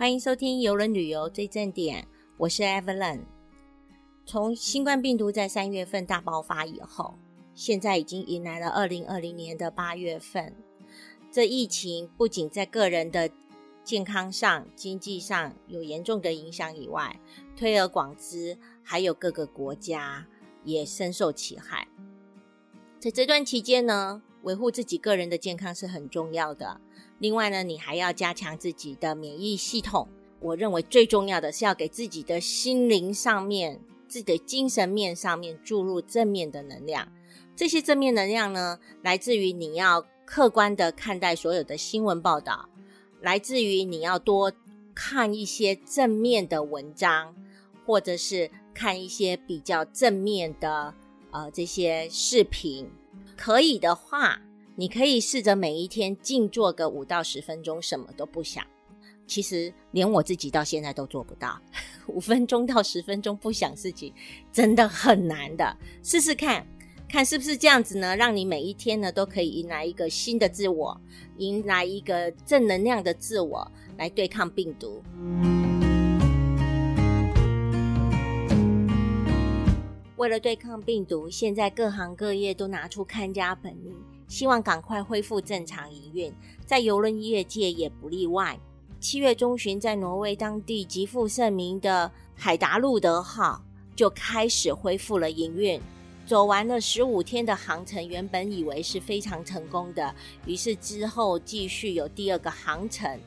[0.00, 2.08] 欢迎收听游轮旅游最正点，
[2.38, 3.20] 我是 Evelyn。
[4.24, 7.18] 从新冠病毒在三月份大爆发以后，
[7.54, 10.56] 现在已经迎来了二零二零年的八月份。
[11.30, 13.30] 这疫情不仅在个人的
[13.84, 17.20] 健康上、经济上有严重的影响以外，
[17.54, 20.26] 推而广之，还有各个国家
[20.64, 21.86] 也深受其害。
[22.98, 26.80] 在这段期间呢，维护自己个人的健康是很重要的。
[27.20, 30.08] 另外呢，你还要加强自己的免疫系统。
[30.40, 37.12] 我认为最重要的是要给自己的心灵上面、自己的精神面上面注入正面的能量。
[37.54, 42.70] 这些正面能量呢，来自于你要客观的看待所有的新闻报道，
[43.20, 44.50] 来自于你要多
[44.94, 47.36] 看一些正面的文章，
[47.84, 50.94] 或者是看一些比较正面的
[51.32, 52.90] 呃这些视频。
[53.36, 54.40] 可以的话。
[54.80, 58.66] 你可以试着每一天静坐个五到十分钟，什么都不想。
[59.26, 61.60] 其实连我自己到现在都做不到，
[62.06, 64.10] 五分钟到十分钟不想事情，
[64.50, 65.76] 真的很难的。
[66.02, 66.66] 试试看
[67.10, 68.16] 看是不是这样子呢？
[68.16, 70.98] 让你每一天呢都可以迎来一个新的自我，
[71.36, 75.02] 迎来一个正能量的自我，来对抗病毒。
[80.16, 83.94] 为了对抗病毒，现在各行各业都拿出看家本领。
[84.30, 86.32] 希望赶快恢复正常营运，
[86.64, 88.58] 在游轮业界也不例外。
[89.00, 93.60] 七月中旬，在挪威当地极负盛名的海达路德号
[93.96, 95.80] 就开始恢复了营运，
[96.26, 100.14] 走完了十五天的航程，原本以为是非常成功的，
[100.46, 103.18] 于是之后继续有第二个航程，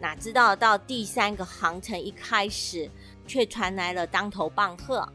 [0.00, 2.90] 哪知道到第三个航程一开始，
[3.28, 5.08] 却传来了当头棒喝。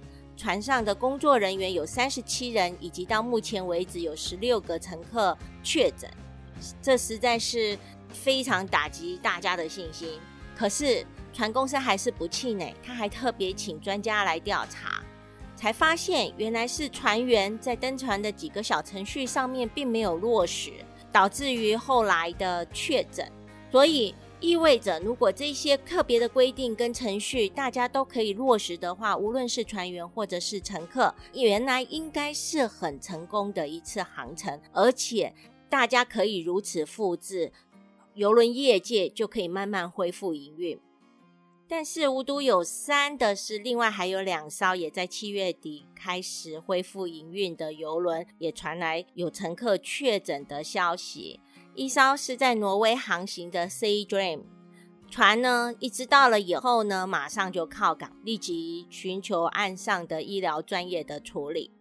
[0.43, 6.11] 船上的工作人员有三十七人，以及到目前为止有十六个乘客确诊，
[6.81, 7.77] 这实在是
[8.09, 10.19] 非常打击大家的信心。
[10.53, 15.01] 可是船公司还是不气馁，他还特别请专家来调查，
[15.55, 20.73] 才发现原来是船员在登船的几个小程序上面并没有落实，
[21.09, 23.25] 导致于后来的确诊。
[23.71, 24.13] 所以。
[24.43, 35.33] 意味着，如果这些特别的规定跟程序大家都可以落实的话，无论是船员或者是乘客，原来应该是很成功的一次航程，而且
[35.69, 37.53] 大家可以如此复制，
[38.15, 40.77] 游轮业界就可以慢慢恢复营运。
[41.65, 51.39] 但是无独有三的是，另外还有两艘也在七月底开始恢复营运的游轮，也传来有乘客确诊的消息。
[51.75, 54.41] 一艘是在挪威航行的 Sea Dream
[55.09, 61.71] 船呢，一直到了以后呢，马上就靠港，立即寻求岸上的医疗专业的处理。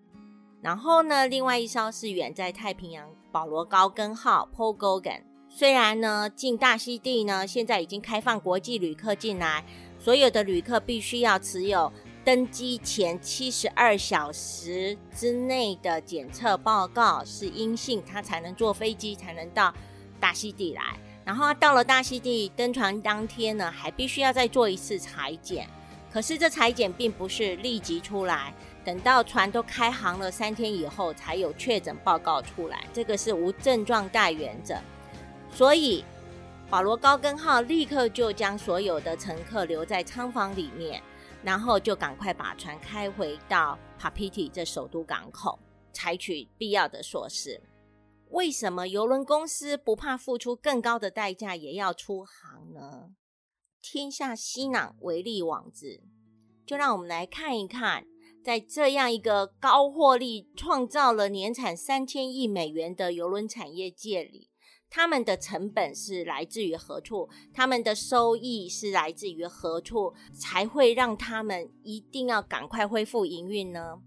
[0.60, 9.64] 然后呢，另外一艘是远在太平洋保罗高根号 Paul Gogan，虽然呢进大溪地呢，现在已经开放国际旅客进来，
[9.98, 11.92] 所有的旅客必须要持有
[12.25, 19.72] 登机前七十二小时之内的检测报告是阴性，他才能坐飞机，才能到。
[20.21, 25.69] 大溪地来，然后到了大溪地登船当天呢，还必须要再做一次裁剪。
[26.12, 32.84] 可是这裁剪并不是立即出来，等到船都开航了三天以后才有确诊报告出来。
[32.93, 34.77] 这个是无症状带原则，
[35.53, 36.05] 所以
[36.71, 41.03] 保罗高根号立刻就将所有的乘客留在舱房里面，
[41.42, 45.58] 然后就赶快把船开回到 Papiti 这首都港口，
[45.92, 47.60] 采取必要的措施。
[48.30, 53.10] 为什么邮轮公司不怕付出更高的代价也要出航呢？
[53.82, 56.02] 天下熙攘，唯利网子。
[56.64, 58.06] 就让我们来看一看，
[58.44, 64.48] 在这样一个高获利、创造了年产三千亿美元的邮轮产业界里，
[64.94, 67.26] 他们的成本是来自于何处？
[67.54, 70.12] 他们的收益是来自于何处？
[70.34, 73.98] 才会让他们一定要赶快恢复营运呢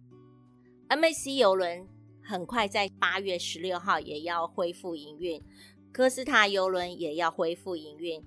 [0.89, 1.87] ？MAC 邮轮。
[2.27, 5.39] 很快在八月十六号也要恢复营运，
[5.91, 8.23] 科斯塔游轮也要恢复营运。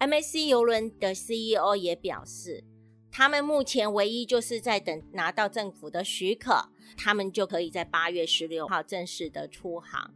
[0.00, 2.64] MAC 游轮的 CEO 也表示，
[3.12, 10.12] 他们目前唯一就是在等拿到政府的许可，他们就可以在八月十六号正式的出航。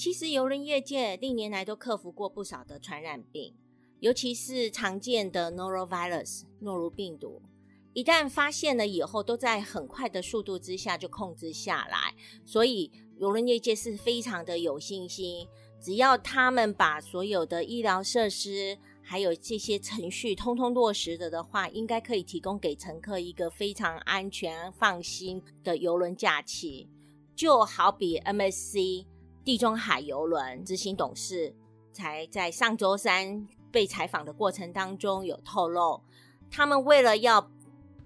[0.00, 3.54] 其实游轮业界历年来都克服过不少的传染病，
[3.98, 7.42] 尤其是常见的 Norovirus 诺如病毒。
[7.92, 12.14] 一旦发现了以后，都在很快的速度之下就控制下来，
[12.46, 15.46] 所以游轮业界是非常的有信心。
[15.78, 26.88] 只要他们把所有的医疗设施还有这些程序通通落实了的话，应该可以提供给乘客一个非常安全、放心的游轮假期。
[27.36, 29.06] 就好比 MSC
[29.44, 31.54] 地中海邮轮执行董事
[31.92, 36.02] 才在上周三被采访的过程当中有透露，
[36.50, 37.50] 他们为了要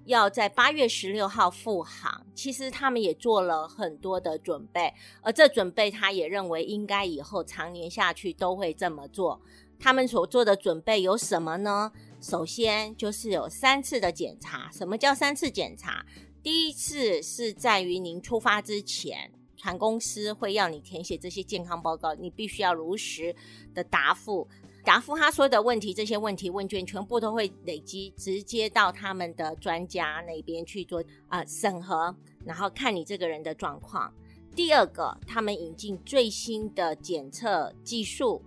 [0.04, 4.92] 要在八月十六号复航，其实他们也做了很多的准备，
[5.22, 9.40] 而这准备他也认为应该以后常年下去都会这么做。
[9.78, 11.90] 他们所做的准备有什么呢？
[12.20, 14.70] 首先就是有三次的检查。
[14.72, 16.06] 什么叫三次检查？
[16.42, 19.32] 第一次是在于您出发之前，
[19.64, 23.34] 船公司会要你填写这些健康报告，你必须要如实
[23.72, 24.46] 的答复。
[24.84, 32.14] 答复他所有的问题，这些问题问卷全部都会累积，直接到他们的专家那边去做啊审核，
[32.44, 34.12] 然后看你这个人的状况。
[34.54, 38.42] 第二个，他们引进最新的检测技术，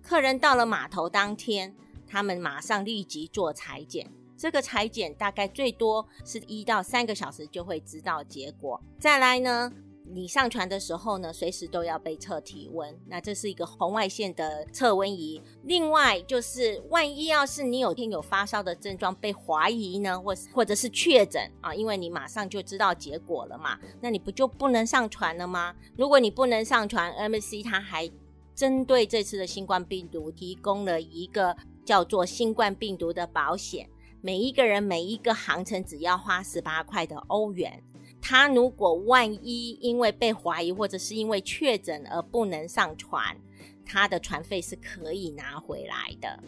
[0.00, 1.76] 客人到了码头当天，
[2.06, 8.82] 他们马上立即做裁剪，这个裁剪大概最多是一到三个小时就会知道结果。
[8.98, 9.70] 再来呢？
[10.14, 12.94] 你上船的时候呢，随时都要被测体温。
[13.06, 15.40] 那这是一个红外线的测温仪。
[15.62, 25.74] 另外就是，万一要是你有天有发烧的症状被怀疑呢，或或者是确诊啊，因为你马上就知道结果了嘛，那你不就不能上船了吗？
[25.96, 28.10] 如果你不能上船，M C 它还
[28.54, 31.56] 针对这次的新冠病毒提供了一个
[31.86, 33.88] 叫做新冠病毒的保险，
[34.20, 37.82] 每一个人每一个航程只要花十八块的欧元。
[38.24, 43.36] 他如果万一因为被怀疑或者是因为确诊而不能上船，
[43.84, 46.40] 他的船费是可以拿回来的。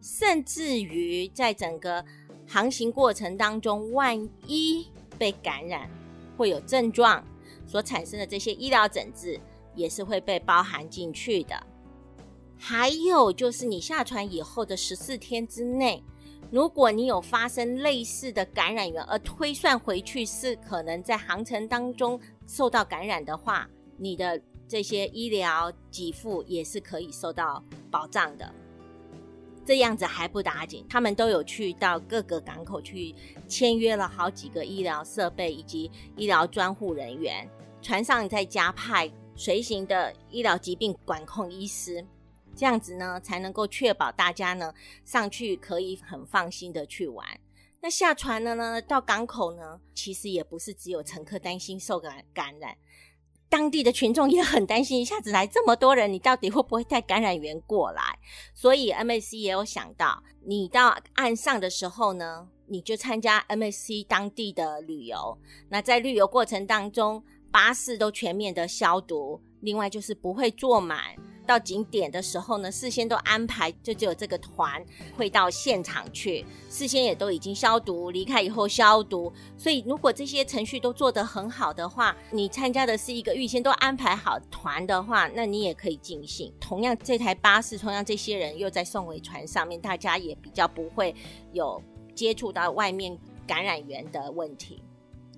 [0.00, 2.02] 甚至于在整个
[2.46, 4.86] 航行过程当中，万一
[5.18, 5.90] 被感染
[6.36, 7.22] 会有症状
[7.66, 9.38] 所产生的这些医疗诊治，
[9.74, 11.62] 也是会被包含进去的。
[12.56, 16.02] 还有就是你下船以后的十四天之内。
[16.50, 23.68] 如果你有发生类似的感染源，而推算回去是可能在航程当中受到感染的话，
[23.98, 28.50] 你的这些医疗给付也是可以受到保障的。
[29.62, 33.14] 这样子还不打紧，他们都有去到各个港口去
[33.46, 37.46] 签约了好几个医疗设备以及医疗专户人员，
[37.82, 42.02] 船上再加派随行的医疗疾病管控医师。
[42.58, 44.74] 这样子呢，才能够确保大家呢
[45.04, 47.24] 上去可以很放心的去玩。
[47.80, 52.76] 那下船了呢，到港口呢，其实也不是只有乘客担心受感感染，
[53.48, 58.18] 当地的群众也很担心，一下子来这么多人，你到底会不会带感染源过来？
[58.52, 65.38] 所以 MSC 也有想到，你到岸上的时候呢，你就参加 MSC 当地的旅游。
[65.68, 67.22] 那在旅游过程当中，
[67.52, 71.14] 巴士都全面的消毒，另外就是不会坐满。
[71.48, 74.84] 到景点的时候呢，事先都安排，就只有这个团
[75.16, 79.32] 会到现场去，事先也都已经消毒，离开以后消毒。
[79.56, 86.52] 所以如果这些程序都做得很好的话，你参加的是一个预先都安排好团的话，那你也可以尽兴。
[86.60, 91.14] 同样，这台巴士，同样这些人又在送回船上面，大家也比较不会
[91.54, 91.82] 有
[92.14, 94.82] 接触到外面感染源的问题。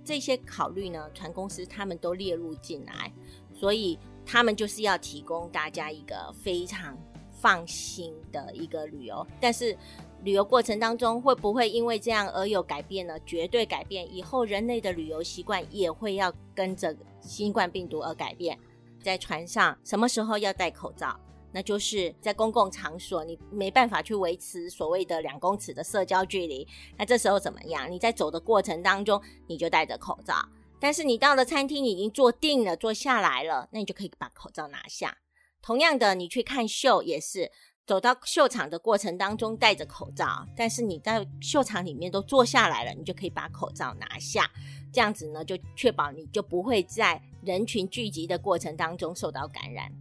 [0.04, 3.12] 这些考虑呢，船公司他们都列入进来，
[3.54, 3.96] 所以。
[4.32, 6.96] 他们就是要提供大家一个非常
[7.32, 9.76] 放心的一个旅游，但是
[10.22, 13.18] 旅游过程当中会不会因为这样而有改变呢？
[13.26, 18.56] 绝对改变，以后人类的旅游习惯也会要跟着新冠病毒而改变。
[19.02, 21.18] 在船上什么时候要戴口罩？
[21.50, 26.64] 那就是在公共场所，你没办法去维持所谓的两公尺的社交距离，
[26.96, 27.90] 那这时候怎么样？
[27.90, 30.36] 你在走的过程当中，你就戴着口罩。
[30.80, 35.18] 但是你到了餐厅，你已经坐定了，坐下来了，那你就可以把口罩拿下。
[35.60, 37.52] 同样的，你去看秀也是，
[37.86, 44.50] 走到秀场的过程当中戴着口罩，但是你在秀场里面都坐下来了，你就可以把口罩拿下。
[44.92, 49.92] 这样子呢，就确保你就不会在人群聚集的过程当中受到感染。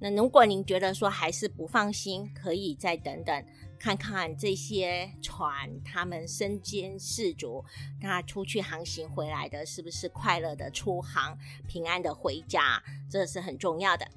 [0.00, 3.44] 那如果您觉得说还是不放心，可以再等等。
[3.84, 7.62] 看看这些船，他们身兼士卒，
[8.00, 11.36] 那出去航行回来的，是不是快乐的出航，
[11.68, 12.82] 平安的回家？
[13.10, 14.08] 这是很重要的。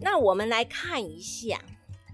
[0.00, 1.62] 那我们来看一下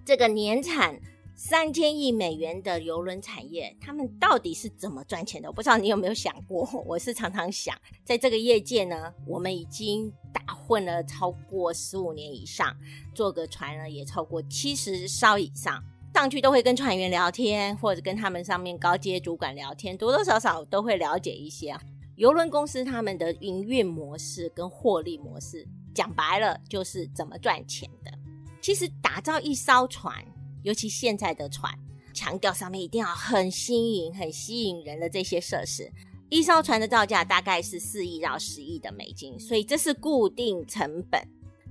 [0.04, 1.00] 这个年产。
[1.36, 5.48] 三千亿美元的邮轮产业，他们到底是怎么赚钱的？
[5.48, 6.68] 我不知道你有没有想过。
[6.86, 12.74] 我是常常想，在这个业界呢，我们已经打混了超过十五年以上，
[13.12, 15.82] 坐个船呢也超过七十艘以上，
[16.14, 21.76] 上去都会跟船员聊天，或者跟他们上面高阶主管聊天，多多少少都会了解一些
[22.14, 25.66] 邮轮公司他们的营运模式跟获利模式。
[25.92, 28.12] 讲白了，就是怎么赚钱的。
[28.60, 30.24] 其实打造一艘船。
[30.64, 31.72] 尤其现在的船，
[32.12, 35.92] 强调上面一定要很新颖、很吸引人的这些设施。
[36.30, 41.22] 一艘船的造价大概是四亿到十亿的美金，所以这是固定成本。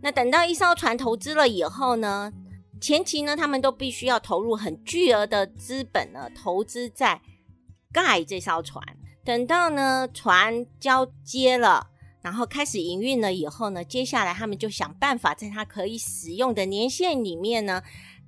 [0.02, 2.32] 那等到一艘船投资了以后呢，
[2.80, 7.20] 前期呢，他们都必须要投入很巨额的资本呢，投资在
[7.92, 8.82] 盖这艘船。
[9.26, 11.88] 等到呢船交接了，
[12.22, 17.82] 然后开始营运了以后呢，接下来他们就想办法在它可以使用的年限里面呢，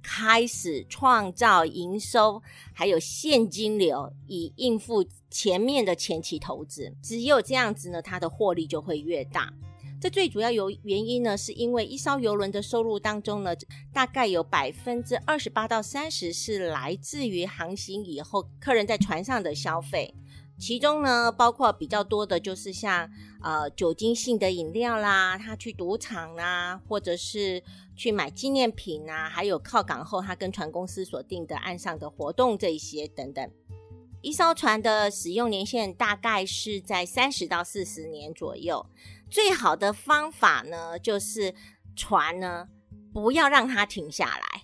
[0.07, 2.39] 开始创造营收，
[2.71, 6.95] 还有现金流，以应付前面的前期投资。
[7.01, 9.51] 只有这样子呢，它的获利就会越大。
[9.99, 13.55] 这最主要有原因呢，是因为一艘游轮的收入当中呢，
[13.91, 20.13] 大概有百分之二十八到三十是来自于航行以后客人在船上的消费。
[20.57, 23.09] 其中呢，包括比较多的，就是像
[23.43, 27.61] 呃酒精性的饮料啦，他去赌场啊，或者是
[27.95, 33.51] 去买纪念品啊，还有靠港后他跟船公司所定的岸上的活动这一些等等。
[34.21, 38.85] 一艘船的使用年限大概是在三十到四十年左右。
[39.29, 41.53] 最好的方法呢，就是
[41.95, 42.69] 船呢
[43.13, 44.61] 不要让它停下来，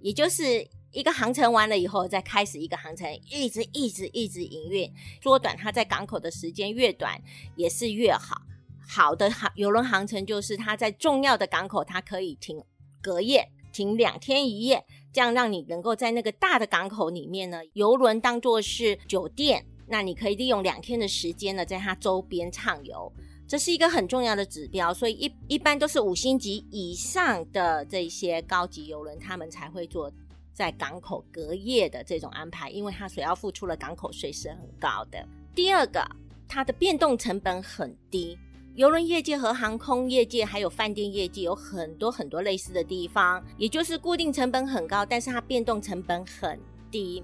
[0.00, 0.68] 也就是。
[0.96, 4.90] 一个航程完了以后，再开始一个航程，一直一直一直营运，
[5.22, 7.20] 缩短它在港口的时间越短
[7.54, 8.40] 也是越好。
[8.88, 12.64] 好的航游轮航程就是它在重要的港口，它可以停
[13.02, 23.12] 隔夜，停两天一夜，这样让你能够在那个大的港口里面呢，游轮当做是酒店，那你可以利用两天的时间呢，在它周边畅游，
[23.46, 24.94] 这是一个很重要的指标。
[24.94, 30.10] 所以一一般都是五星级以上的这些高级游轮，他们才会做。
[30.56, 35.22] 在港口隔夜的这种安排，因为它所要付出的港口税是很高的。
[35.54, 36.02] 第二个，
[36.48, 38.38] 它的变动成本很低。
[38.74, 46.58] 邮轮业界和航空业界还有饭店业界有很多很多类似的地方，也就是固定成本很高，但是它变动成本很
[46.90, 47.22] 低，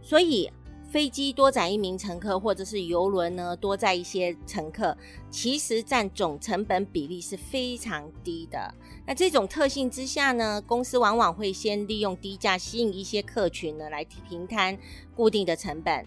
[0.00, 0.50] 所以。
[0.88, 4.96] 飞机多载一名乘客，或者是游轮呢多载一些乘客，
[5.30, 8.72] 其实占总成本比例是非常低的。
[9.06, 14.78] 那这种特性之下呢，公司往往会先利用低价吸引一些客群呢来平摊
[15.14, 16.06] 固定的成本，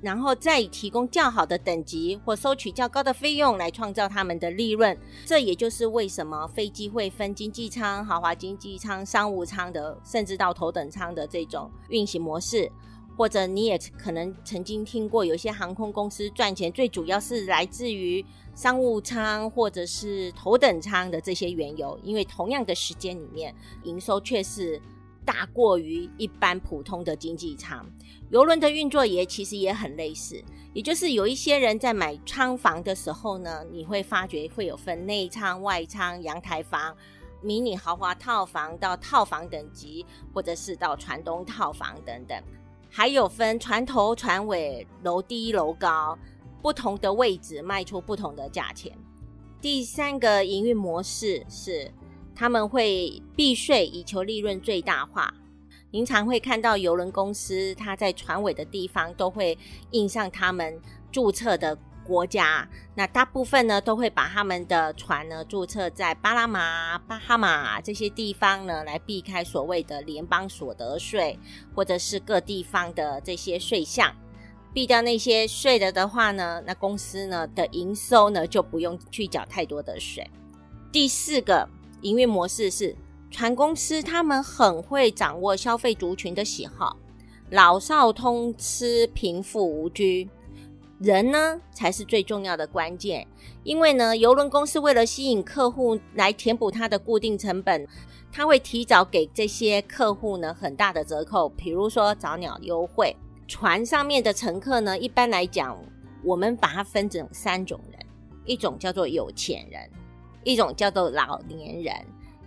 [0.00, 4.98] 然后再以提供较好的等级或收取较高的费用来创造他们的利润。
[5.24, 12.70] 这也就是为什么飞机会分经济舱、豪华经济舱、商务舱的，甚至到头等舱的这种运行模式。
[13.16, 23.54] 或者你也可能曾经听过，有些航空公司赚钱最主要是来自于商务舱或者是头等舱的这些缘由，因为同样的时间里面，
[23.84, 24.80] 营收却是
[25.24, 27.84] 大过于一般普通的经济舱。
[28.30, 30.42] 游轮的运作也其实也很类似，
[30.74, 36.94] 也就是有一些人在买舱房的时候呢，你会发觉会有分内舱、外舱、阳台房、
[37.40, 40.04] 迷你豪华套房到套房等级，
[40.34, 42.36] 或者是到船东套房等等。
[42.96, 46.18] 还有分船头、船尾、楼低、楼高，
[46.62, 48.90] 不同的位置卖出不同的价钱。
[49.60, 51.92] 第三个营运模式是，
[52.34, 55.34] 他们会避税以求利润最大化。
[55.90, 59.58] 您常会看到邮轮公司，它在船尾的地方都会
[59.90, 60.80] 印上他们
[61.12, 61.76] 注册的。
[62.06, 71.38] 国家那大部分呢都会把他们的船呢注册在巴拿马、巴哈马这些地方呢，来避开所谓的联邦所得税
[71.74, 74.14] 或者是各地方的这些税项，
[74.72, 80.30] 避掉那些税的的话呢，那公司呢的营收呢就不用去缴太多的税。
[80.92, 81.68] 第四个
[82.02, 82.96] 营运模式是
[83.30, 86.96] 船公司，他们很会掌握消费族群的喜好，
[87.50, 90.28] 老少通吃，贫富无拘。
[90.98, 93.26] 人呢才是最重要的关键，
[93.64, 97.86] 因为呢，邮轮公司为了吸引客户来填补它的固定成本，
[98.32, 103.14] 它会提早给这些客户呢很大的折扣，比如说早鸟优惠。
[103.46, 105.78] 船上面的乘客呢，一般来讲，
[106.24, 108.00] 我们把它分成三种人：
[108.46, 109.90] 一种叫做有钱人，
[110.44, 111.94] 一种叫做老年人，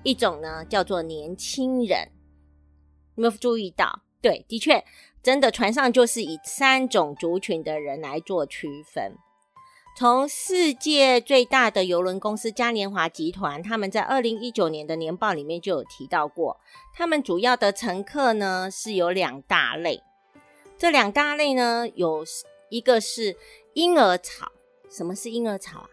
[0.01, 2.10] 一种呢叫做年轻人。
[3.15, 4.01] 有没有注意到？
[4.22, 4.84] 对，的确。
[5.22, 9.18] 真的，船上就是以三种族群的人来做区分。
[9.98, 16.58] 从世界最大的邮轮公司嘉年华集团，他们在二零一九年的年报里面就有提到过，
[16.94, 20.02] 他们主要的乘客呢是有两大类。
[20.78, 22.24] 这两大类呢，有
[22.70, 23.36] 一个是
[23.74, 24.50] 婴儿潮。
[24.90, 25.90] 什么是婴儿潮啊？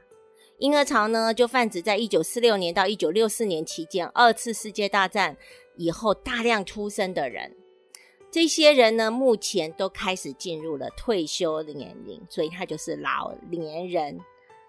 [0.58, 5.36] 婴儿潮呢，就泛指在一九四六年到一九六四年期间，二次世界大战
[5.76, 7.56] 以后大量出生的人。
[8.36, 14.20] 这些人呢，目前都开始进入了退休的年龄，所以他就是老年人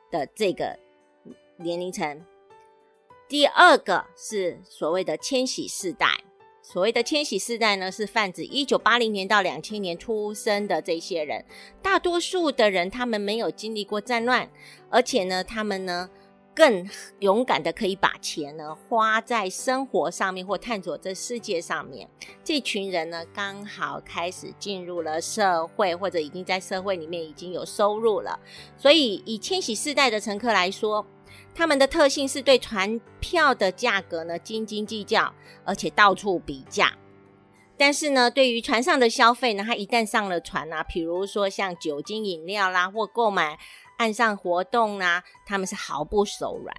[0.10, 0.80] 的这个
[1.58, 2.26] 年龄层。
[3.28, 6.24] 第二个是所谓的千禧世代，
[6.62, 11.44] 所谓的千禧世代呢，是泛指一九八零年到两千年出生的这些人。
[11.82, 14.50] 大多数的人，他们没有经历过战乱，
[14.90, 16.10] 而且呢，他们呢，
[16.58, 22.10] 更勇敢的可以把钱呢花在生活上面或探索这世界上面。
[22.44, 28.40] 这群人呢刚好开始进入了社会，或者已经在社会里面已经有收入了。
[28.76, 31.06] 所以以千禧世代的乘客来说，
[31.54, 35.32] 他们的特性是对船票的价格呢斤斤计较，
[35.64, 36.92] 而且到处比价。
[37.80, 43.60] 但是呢，对于船上的消费呢，他一旦上了船啊，比如说像酒精饮料啦，或购买
[43.98, 46.76] 岸上活动啊，他们是毫不手软。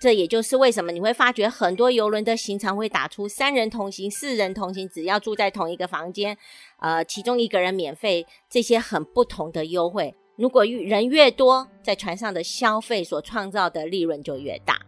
[0.00, 6.38] 这也就是为什么你会发觉很多游轮的行程会打出三人同行、四人同行，只要住在同一个房间，
[6.78, 10.14] 呃，其中一个人免费，这些很不同的优惠。
[10.36, 14.78] 如果人越多，在船上的消费所创造的利润就越大。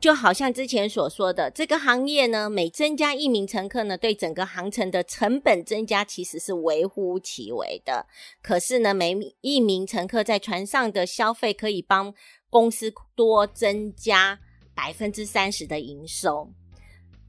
[0.00, 8.06] 就好像之前所说的，这个行业呢，每增加一名乘客呢，对整个航程的成本增加其实是微乎其微的。
[8.40, 12.14] 可是呢，每一名乘客在船上的消费可以帮
[12.48, 14.38] 公司多增加
[14.72, 16.48] 百分之三十的营收。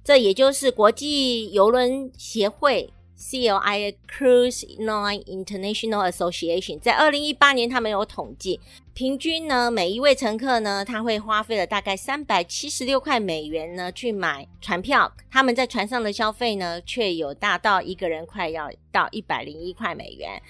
[0.04, 2.94] 这也就是国际邮轮协会。
[3.20, 8.62] CLI Cruise Line International Association 在二零一八年，他们有统计，
[8.94, 20.42] 平均呢，每一位乘客呢，他会花费了大概三百七十六块美元呢去买船票，他们在船上的消费呢，却有大到一个人快要到一百零一块美元。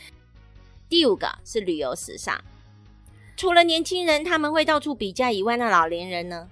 [0.88, 2.40] 第五个是旅游时尚，
[3.36, 6.48] 除了年轻人他们会到处比价以外，那老年人呢？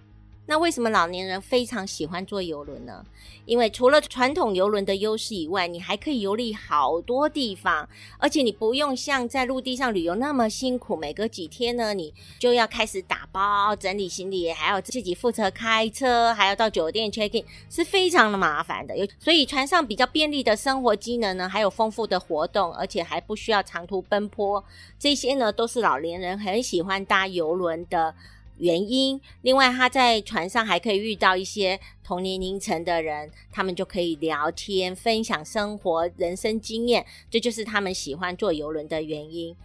[0.47, 3.05] 那为什么老年人非常喜欢坐游轮呢？
[3.45, 7.87] 因为除了传统游轮的优势以外，你还可以游历好多地方，
[8.17, 10.95] 而且你不用像在陆地上旅游那么辛苦。
[10.95, 18.97] 每隔几天呢，你就要开始打包、整理行李，还要自己负责开车，还要到酒店 check in，是非常的麻烦的。
[18.97, 24.63] 有所以船上比较便利的生活机能呢，还有丰富的活动，而且还不需要长途奔波，
[24.97, 28.15] 这些呢都是老年人很喜欢搭游轮的。
[28.57, 39.55] 原因，另外他在船上还可以遇到一些同年龄层的人，他们就可以聊天、分享生活、人生经验，这就是他们喜欢坐游轮的原因。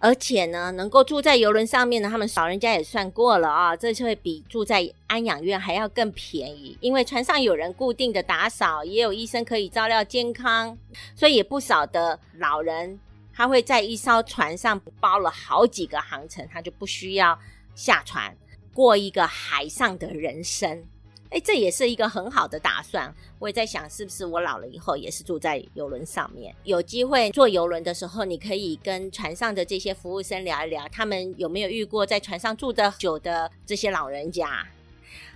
[0.00, 10.78] 而且呢，能够住在游轮上面呢，他们老人家也算过了啊，这就会比住在安养院还要更便宜，因为船上有人固定的打扫，也有医生可以照料健康，
[11.16, 13.00] 所以也不少的老人
[13.34, 17.36] 他会在一艘船上包了好几个航程，他就不需要。
[17.78, 18.36] 下船
[18.74, 20.84] 过一个海上的人生，
[21.30, 23.14] 哎，这也是一个很好的打算。
[23.38, 26.52] 我也在想，是不是我老了以后也是住在游轮上面？
[26.64, 34.66] 有机会坐游轮的时候，你可以跟船上的这些服务生聊一聊，他们有没有遇过在船上住的久的这些老人家？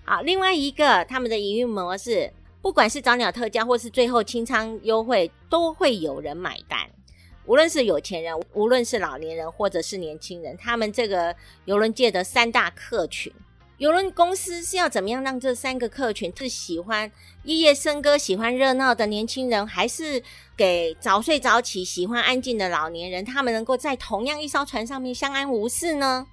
[0.04, 6.90] 好，另外一个他们的营运模式，不管是早鸟特价或是最后清仓优惠，都会有人买单。
[7.44, 13.32] 无论是有钱人，无论是老年人，或者是年轻人，他们这个游轮界的三大客群，
[13.78, 17.10] 游轮公司是要怎么样让这三个客群是喜欢
[17.42, 20.22] 夜夜笙歌、喜欢热闹的年轻人，还是
[20.56, 26.26] 给早睡早起、喜欢安静的老年人，他们能够在同样一艘船上面相安无事呢？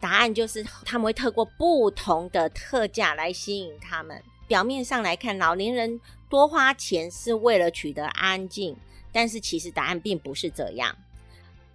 [0.00, 4.22] 答案就是他们会透过不同的特价来吸引他们。
[4.46, 8.76] 表面上来看，老年人多花钱是为了取得安静。
[9.12, 10.96] 但是其实答案并不是这样，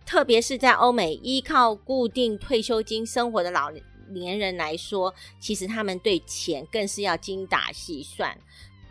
[0.05, 3.71] 特别是在欧美依靠固定退休金生活的老
[4.09, 8.37] 年人来说，其实他们对钱更是要精打细算。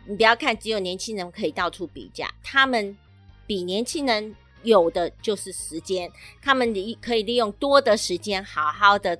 [0.05, 2.97] 你不要看只有年轻人可以到处比价，他们
[3.47, 9.17] 比年轻人有的就是时间，他们利可以利用多的时间好好的。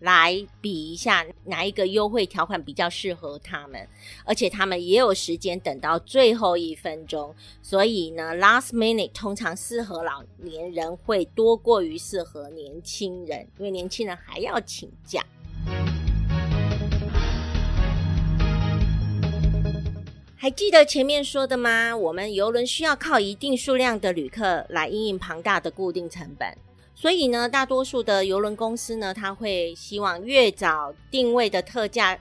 [0.00, 3.88] 来比一下哪一个优惠条款比较适合他们，
[4.24, 15.24] 而且他们也有时间等到最后一分钟，所以呢，last minute 通常适合老年人会多过于适合年轻人，因为年轻人还要请假。
[20.38, 21.96] 还记得前面说的吗？
[21.96, 26.56] 我们游轮需要靠一定数量的旅客来应应庞大的固定成本。
[26.98, 32.18] 所以呢，大多数的邮轮公司呢，他会希望越早定位的特价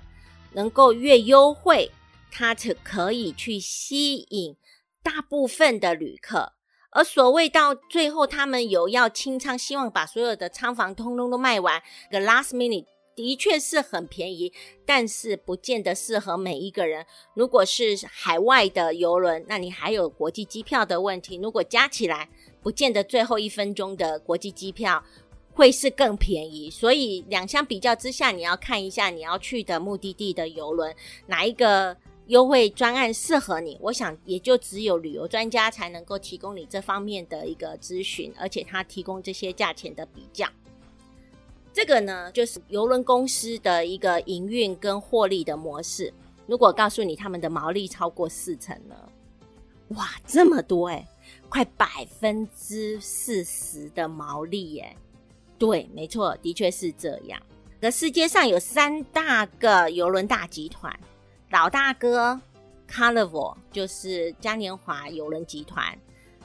[0.52, 1.90] 能够越优惠，
[2.30, 4.58] 它才可以去吸引
[5.02, 6.52] 大部分的旅客。
[6.90, 11.82] 而所谓到最后，他们有要清仓，希望把所有的仓房通通都卖完。
[12.12, 12.86] The last minute
[13.16, 14.52] 的确是很便宜，
[14.86, 17.06] 但是不见得适合每一个人。
[17.34, 22.30] 如果是海外的邮轮，那你还有国际机票的问题，如果加起来。
[22.66, 25.04] 不见得最后一分钟的国际机票
[25.54, 30.92] 会是更便宜，所以两相比较之下，你要看一下你要去的目的地的游轮
[31.28, 33.78] 哪一个优惠专案适合你。
[33.80, 40.50] 我想也就只有旅游专家才能够提供你这方面的一个咨询，而且他提供这些价钱的比较。
[41.72, 46.12] 这个呢，就是邮轮公司的一个营运跟获利的模式。
[46.48, 48.96] 如果告诉你他们的毛利超过四成呢？
[49.90, 51.08] 哇，这么多哎，
[51.56, 51.88] 快百
[52.20, 54.94] 分之四十的毛利耶！
[55.58, 57.42] 对，没错，的确是这样。
[57.80, 60.94] 可世界上有三大个邮轮大集团，
[61.52, 62.38] 老大哥
[62.90, 65.98] Carnival 就是嘉年华邮轮集团，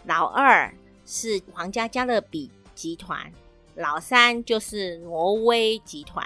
[0.05, 0.73] 老二
[1.05, 3.33] 是皇家加勒比集团，
[3.75, 6.25] 老三就是挪威集团。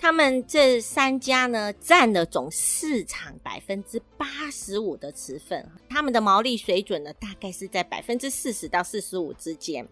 [0.00, 9.86] 他们这三家呢，占了总市场百分之八十五的持份，他们的毛利水准呢，大概是在百分之四十到四十五之间。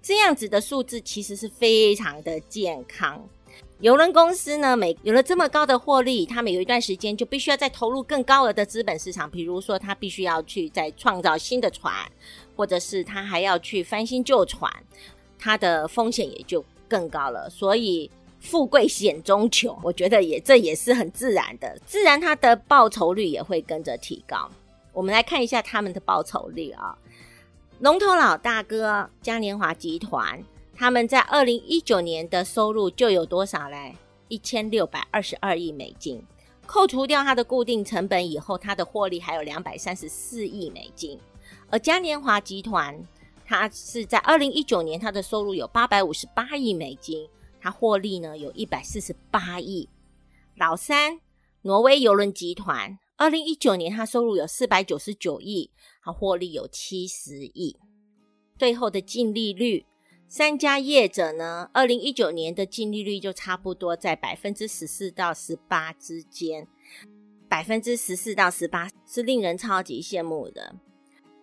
[0.00, 3.28] 这样子的数字其实是非常的健康。
[3.80, 11.92] 邮轮公司呢，每有了这么高的获利，他们有一段时间就必须要再投入更高额的资本市场，比如说他必须要去再创造新的船，
[12.54, 14.72] 或者是他还要去翻新旧船，
[15.36, 17.50] 它的风险也就更高了。
[17.50, 18.08] 所以。
[18.40, 24.48] 富贵险中求，我觉得也这也是很自然的，自然它的报酬率也会跟着提高。
[24.92, 26.96] 我们来看一下他们的报酬率啊，
[27.80, 30.42] 龙头老大哥嘉年华集团，
[30.74, 33.94] 他们在二零一九年的收入就有多少嘞？
[34.28, 36.22] 一千六百二十二亿美金，
[36.66, 41.18] 扣除掉它的固定成本以后，它的获利还有两百三十四亿美金。
[41.70, 42.98] 而嘉年华集团，
[43.44, 47.28] 它是在二零一九年它的收入有八百五十八亿美金。
[47.60, 49.88] 它获利呢有一百四十八亿。
[50.56, 51.20] 老三，
[51.62, 55.70] 挪威邮轮集团，二零一九年它收入有四百九十九亿，
[56.02, 57.76] 它获利有七十亿。
[58.58, 59.86] 最后的净利率，
[60.26, 66.66] 三家业者呢，二零一九年的净利率就差不多在百分之十四到十八之间，
[67.48, 70.74] 百分之十四到十八是令人超级羡慕的。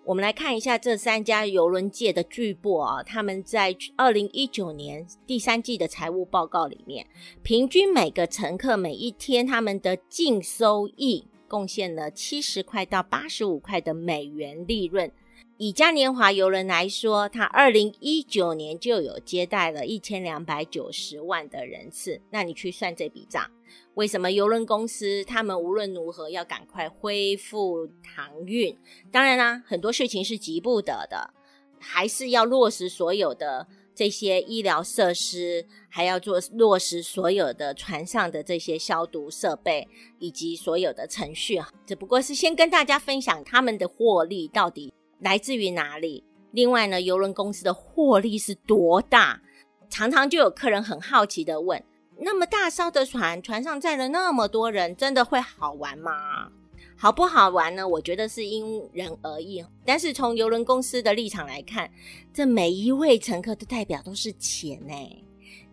[0.05, 7.07] 我们来看一下这三家邮轮界的巨擘啊，他们在二零一九年第三季的财务报告里面，
[7.41, 15.11] 平均每个乘客每一天他们的净收益贡献了七十块到八十五块的美元利润。
[15.57, 22.21] 以嘉年华邮轮来说，它二零一九年就有接待了一千两百九十万的人次。
[22.29, 23.49] 那你去算这笔账，
[23.95, 28.77] 为什么邮轮公司他们无论如何要赶快恢复航运？
[29.11, 31.33] 当然啦，很多事情是急不得的，
[31.79, 39.87] 还是要落实所有的这些医疗设施，还要做落实所有的船上的这些消毒设备
[40.19, 41.61] 以及所有的程序。
[41.85, 44.93] 只不过是先跟大家分享他们的获利到底。
[45.21, 46.25] 来自于哪里？
[46.51, 49.41] 另外呢，邮轮公司的获利是多大？
[49.89, 51.81] 常常就有客人很好奇的问：
[52.17, 56.49] 那么大艘的船，船上载了那么多人，真的会好玩吗？
[56.97, 57.85] 好不好玩呢？
[57.85, 59.63] 我觉得是因人而异。
[59.85, 61.91] 但是从邮轮公司的立场来看，
[62.33, 65.23] 这每一位乘客的代表都是钱呢，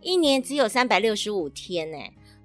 [0.01, 1.99] 一年只有三百六十五天呢。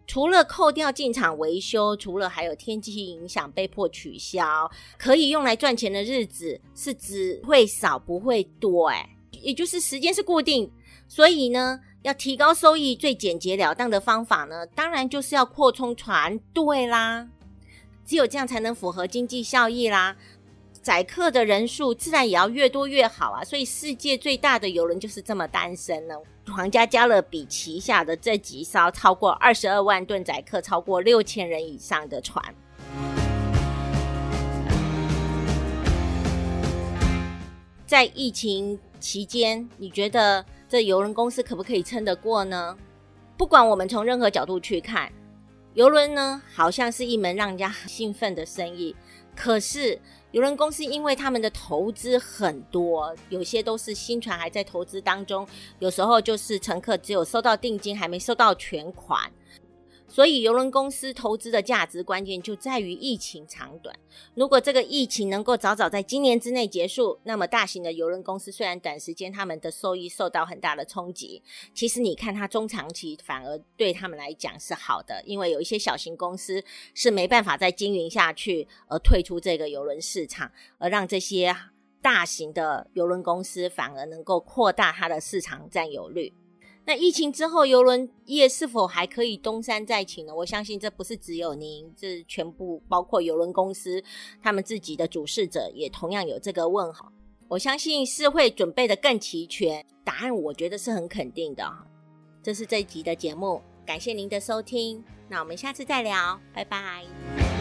[0.05, 10.71] 除了扣掉进场维修，除了还有天气影响被迫取消，可以用来赚钱的日子是只会少不会多，哎，也就是时间是固定，
[11.09, 17.27] 所以呢，要提高收益最简洁了当的方法呢，当然就是要扩充船队啦，
[18.05, 20.15] 只有这样才能符合经济效益啦。
[20.81, 26.23] 载客的人数自然也要越多越好啊，所以世界最大的游轮就是这么诞生了。
[26.47, 32.41] 皇家加勒比旗下的这几艘超过二十二万吨载客、超过六千人以上的船，
[37.85, 42.77] 在疫情期间，你觉得这游轮公司可不可以撑得过呢？
[43.37, 45.11] 不管我们从任何角度去看，
[45.73, 48.95] 游轮呢，好像是一门让人家很兴奋的生意，
[49.35, 49.99] 可是。
[50.31, 55.47] 游轮公司因为他们的投资很多，有些都是新船还在投资当中，
[55.79, 59.31] 有时候就是乘客只有收到定金，还没收到全款。
[60.09, 63.93] 所以，邮轮公司投资的价值关键就在于疫情长短。
[64.35, 71.43] 如果这个疫情能够早早在今年之内结束，那么大型的邮轮公司虽然短时间他们的收益受到很大的冲击，
[71.73, 81.55] 其实你看它中长期反而对他们来讲是好的，因为有一些小型公司是没办法再经营下去而退出这个邮轮市场，而让这些
[82.01, 86.33] 大型的邮轮公司反而能够扩大它的市场占有率。
[86.87, 90.33] 那疫情之后，邮轮业是否还可以东山再起呢？
[90.33, 94.01] 我相信这不是只有您，这全部包括邮轮公司
[94.41, 97.11] 他们自己的主事者也同样有这个问号。
[97.49, 101.69] 我相信是会准备的更齐全，答案我觉得是很肯定的。
[102.41, 107.56] 这是这一集的节目，感谢您的收听，那我们下次再聊，拜拜。